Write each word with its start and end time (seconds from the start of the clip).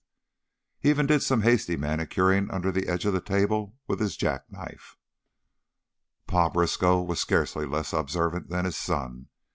He 0.79 0.89
even 0.89 1.05
did 1.05 1.21
some 1.21 1.43
hasty 1.43 1.77
manicuring 1.77 2.49
under 2.49 2.71
the 2.71 2.87
edge 2.87 3.05
of 3.05 3.13
the 3.13 3.21
table 3.21 3.75
with 3.85 3.99
his 3.99 4.17
jack 4.17 4.51
knife. 4.51 4.97
Pa 6.25 6.49
Briskow 6.49 7.03
was 7.03 7.19
scarcely 7.19 7.67
less 7.67 7.93
observant 7.93 8.49
than 8.49 8.65
his 8.65 8.75
son. 8.77 9.27